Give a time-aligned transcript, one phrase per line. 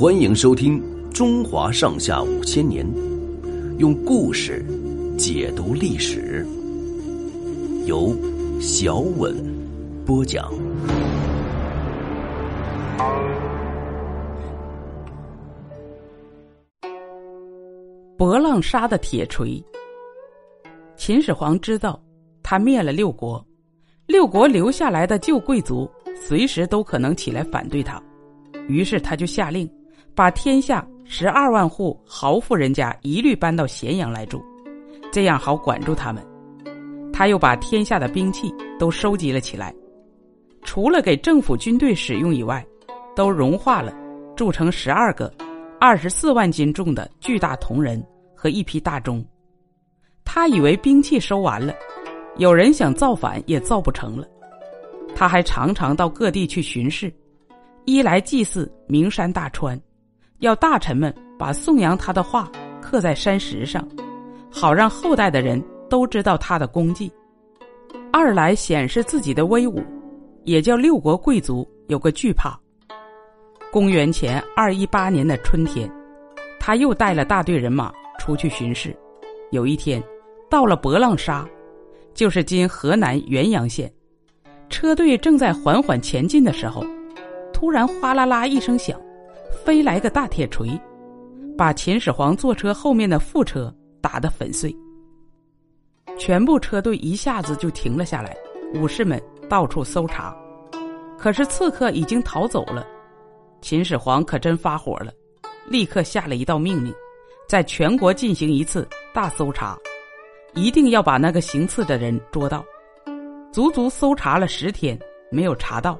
[0.00, 0.80] 欢迎收听
[1.12, 2.86] 《中华上下五千年》，
[3.76, 4.64] 用故事
[5.18, 6.42] 解读历史，
[7.84, 8.16] 由
[8.62, 9.36] 小稳
[10.06, 10.50] 播讲。
[18.16, 19.62] 博浪沙的铁锤。
[20.96, 22.02] 秦始皇知道，
[22.42, 23.46] 他灭了六国，
[24.06, 25.86] 六国留下来的旧贵族
[26.16, 28.02] 随时都可能起来反对他，
[28.66, 29.70] 于是他就下令，
[30.20, 34.38] 把天下十二万户豪富人家一律搬到咸阳来住，
[35.10, 36.22] 这样好管住他们。
[37.10, 39.74] 他又把天下的兵器都收集了起来，
[40.62, 42.62] 除了给政府军队使用以外，
[43.16, 43.94] 都融化了，
[44.36, 45.32] 铸成十二个
[45.80, 49.24] 二十四万斤重的巨大铜人和一批大钟。
[50.22, 51.72] 他以为兵器收完了，
[52.36, 54.28] 有人想造反也造不成了。
[55.14, 57.10] 他还常常到各地去巡视，
[57.86, 59.80] 一来祭祀名山大川，
[60.40, 63.86] 要大臣们把颂扬他的话刻在山石上，
[64.50, 67.08] 好让后代的人都知道他的功绩；
[68.12, 69.82] 二来显示自己的威武，
[70.44, 72.58] 也叫六国贵族有个惧怕。
[73.70, 75.90] 公元前二一八年的春天，
[76.58, 78.96] 他又带了大队人马出去巡视，
[79.50, 80.02] 有一天。
[80.48, 81.46] 到了博浪沙，
[82.12, 83.88] 就是今河南原阳县。
[84.68, 86.84] 车队正在缓缓前进的时候，
[87.52, 89.00] 突然哗啦啦一声响，
[89.64, 90.80] 飞来个大铁锤，
[91.56, 94.74] 把秦始皇坐车后面的副车打得粉碎。
[96.18, 98.36] 全部车队一下子就停了下来，
[98.74, 100.34] 武士们到处搜查，
[101.18, 102.86] 可是刺客已经逃走了。
[103.60, 105.12] 秦始皇可真发火了，
[105.68, 106.92] 立刻下了一道命令，
[107.46, 109.76] 在全国进行一次大搜查。
[110.54, 112.64] 一定要把那个行刺的人捉到。
[113.52, 114.98] 足足搜查了十天，
[115.30, 115.98] 没有查到，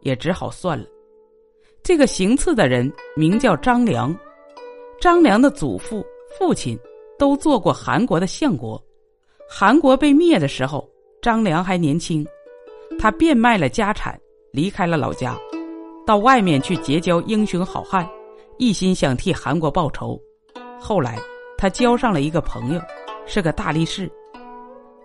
[0.00, 0.86] 也只好算了。
[1.82, 4.16] 这个行刺的人名叫张良，
[5.00, 6.04] 张良的祖父、
[6.38, 6.78] 父亲
[7.18, 8.80] 都做过韩国的相国。
[9.48, 10.88] 韩国被灭的时候，
[11.20, 12.24] 张良还年轻，
[12.98, 14.18] 他变卖了家产，
[14.52, 15.36] 离开了老家，
[16.06, 18.08] 到外面去结交英雄好汉，
[18.58, 20.20] 一心想替韩国报仇。
[20.80, 21.18] 后来，
[21.58, 22.80] 他交上了一个朋友。
[23.24, 24.10] 是个大力士，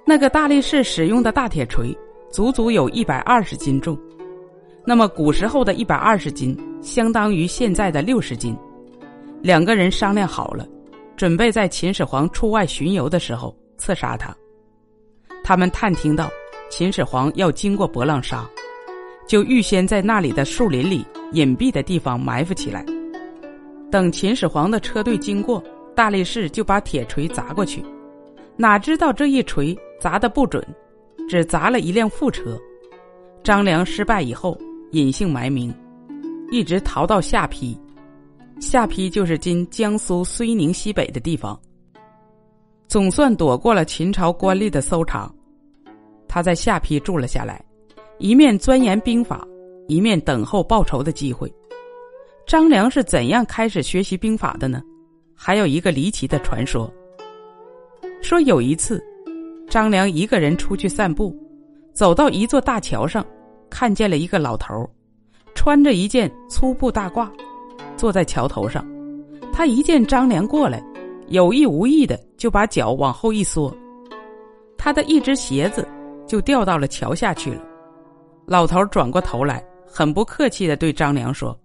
[0.03, 1.95] 那个大力士使用的大铁锤
[2.31, 3.95] 足足有一百二十斤重，
[4.89, 8.55] 那么古时候的一百二十斤相当于现在的六十斤。
[9.41, 10.65] 两个人商量好了，
[11.17, 14.33] 准备在秦始皇出外巡游的时候刺杀他。
[15.43, 16.29] 他们探听到
[16.69, 18.49] 秦始皇要经过博浪沙，
[19.27, 22.85] 就预先在那里的树林里隐蔽的地方埋伏起来，
[23.91, 25.61] 等秦始皇的车队经过，
[25.93, 27.83] 大力士就把铁锤砸过去。
[28.55, 30.65] 哪知道这一锤砸得不准，
[31.27, 32.57] 只砸了一辆副车。
[33.43, 34.57] 张良失败以后，
[34.91, 35.73] 隐姓埋名，
[36.51, 37.77] 一直逃到下邳。
[38.59, 41.59] 下邳就是今江苏睢宁西北的地方。
[42.87, 45.31] 总算躲过了秦朝官吏的搜查。
[46.27, 47.63] 他在下邳住了下来，
[48.17, 49.45] 一面钻研兵法，
[49.87, 51.53] 一面等候报仇的机会。
[52.45, 54.81] 张良是怎样开始学习兵法的呢？
[55.35, 56.91] 还有一个离奇的传说。
[58.21, 59.03] 说有一次，
[59.69, 61.35] 张良一个人出去散步，
[61.93, 63.25] 走到一座大桥上，
[63.69, 64.89] 看见了一个老头，
[65.55, 67.29] 穿着一件粗布大褂，
[67.95, 68.85] 坐在桥头上。
[69.51, 70.83] 他一见张良过来，
[71.29, 73.75] 有意无意的就把脚往后一缩，
[74.77, 75.88] 他的一只鞋子
[76.27, 77.61] 就掉到了桥下去了。
[78.45, 81.57] 老头转过头来，很不客气的对张良说：“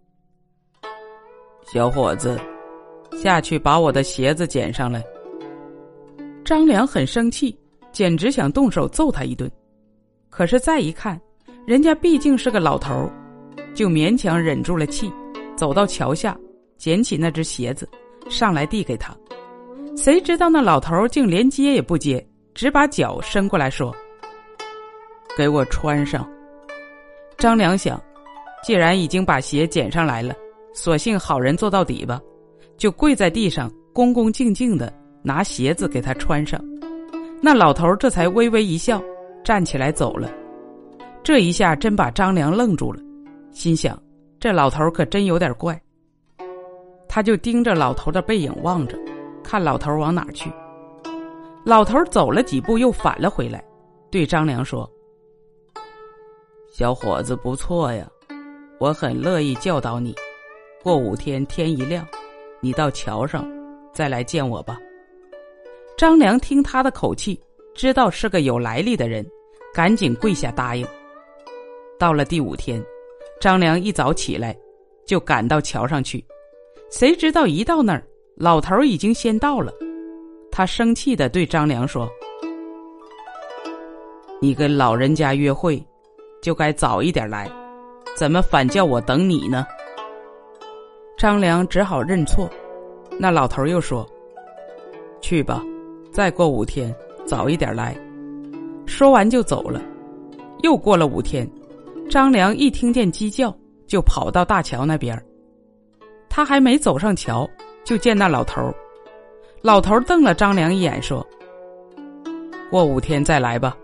[1.70, 2.40] 小伙子，
[3.22, 5.04] 下去把我的鞋子捡上来。”
[6.44, 7.56] 张良很生气，
[7.92, 9.50] 简直想动手揍他一顿。
[10.28, 11.20] 可是再一看，
[11.66, 13.10] 人家毕竟是个老头
[13.74, 15.10] 就勉强忍住了气，
[15.56, 16.36] 走到桥下，
[16.76, 17.88] 捡起那只鞋子，
[18.28, 19.16] 上来递给他。
[19.96, 22.24] 谁知道那老头竟连接也不接，
[22.54, 23.94] 只把脚伸过来说
[25.36, 26.28] ：“给我穿上。”
[27.38, 28.02] 张良想，
[28.64, 30.34] 既然已经把鞋捡上来了，
[30.74, 32.20] 索性好人做到底吧，
[32.76, 34.92] 就跪在地上，恭恭敬敬的。
[35.24, 36.60] 拿鞋子给他穿上，
[37.40, 39.00] 那老头这才微微一笑，
[39.44, 40.28] 站起来走了。
[41.24, 43.00] 这一下真把张良愣住了，
[43.52, 43.96] 心想：
[44.40, 45.80] 这老头可真有点怪。
[47.08, 48.98] 他就盯着老头的背影望着，
[49.44, 50.50] 看老头往哪去。
[51.64, 53.62] 老头走了几步，又返了回来，
[54.10, 54.90] 对张良说
[56.72, 58.08] ：“小伙子不错呀，
[58.80, 60.14] 我很乐意教导你。
[60.82, 62.04] 过五天天一亮，
[62.60, 63.48] 你到桥上
[63.92, 64.76] 再来见我吧。”
[65.96, 67.40] 张良听他的口气，
[67.74, 69.24] 知道是个有来历的人，
[69.72, 70.84] 赶紧跪下答应。
[72.02, 72.84] 到了第五天，
[73.40, 74.58] 张良一早起来，
[75.06, 76.24] 就赶到桥上去，
[76.90, 78.02] 谁知道一到那儿，
[78.34, 79.72] 老头已经先到了。
[80.50, 82.10] 他生气的对张良说
[84.42, 85.80] ：“你跟老人家约会，
[86.42, 87.48] 就该早一点来，
[88.16, 89.64] 怎么反叫我等你呢？”
[91.16, 92.50] 张良只好认错。
[93.16, 94.04] 那老头又说
[95.22, 95.62] ：“去吧，
[96.10, 96.92] 再过五天
[97.24, 97.96] 早一点来。”
[98.86, 99.80] 说完就走了。
[100.64, 101.48] 又过了五天，
[102.12, 103.56] 张良一听见鸡叫，
[103.86, 105.18] 就跑到大桥那边。
[106.28, 107.48] 他还没走上桥，
[107.84, 108.70] 就见那老头
[109.62, 111.26] 老头瞪了张良一眼，说
[112.70, 113.74] ：“过五天再来吧。”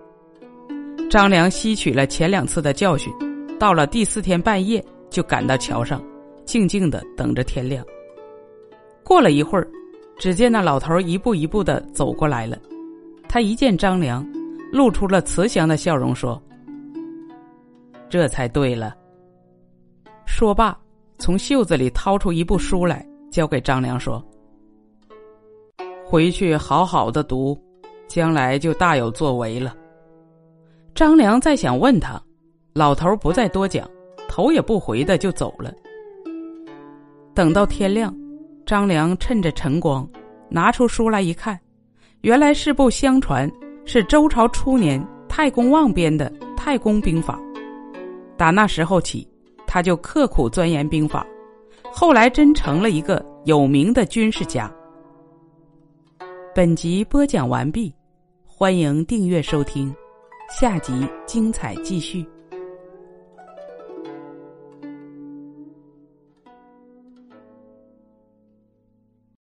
[1.08, 3.10] 张良吸取了前两次的教训，
[3.58, 5.98] 到了第四天半夜，就赶到桥上，
[6.44, 7.82] 静静的等着天亮。
[9.02, 9.66] 过了一会儿，
[10.19, 12.58] 只见那老头一步一步的走过来了。
[13.26, 14.22] 他一见张良，
[14.70, 16.38] 露出了慈祥的笑容，说
[18.08, 18.94] ：“这才对了。”
[20.26, 20.78] 说罢，
[21.19, 24.25] 从袖子里掏出一部书来，交给张良，说
[26.05, 27.58] ：“回去好好的读，
[28.06, 29.75] 将来就大有作为了。”
[30.94, 32.20] 张良再想问他，
[32.72, 33.88] 老头不再多讲，
[34.28, 35.72] 头也不回的就走了。
[37.34, 38.14] 等到天亮。
[38.66, 40.06] 张良趁着晨光，
[40.50, 41.58] 拿出书来一看，
[42.20, 43.50] 原来是部相传
[43.87, 47.40] 是周朝初年太公望编的《太公兵法》。
[48.38, 49.29] 打那时候起，
[49.67, 51.26] 他就刻苦钻研兵法，
[51.93, 54.73] 后来真成了一个有名的军事家。
[56.55, 57.93] 本集播讲完毕，
[58.46, 59.93] 欢迎订阅收听，
[60.49, 62.25] 下集精彩继续。